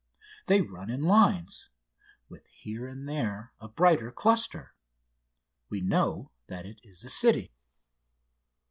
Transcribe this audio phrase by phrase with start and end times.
[0.47, 1.69] They run in lines,
[2.27, 4.73] with here and there a brighter cluster.
[5.69, 7.53] We know that it is a city.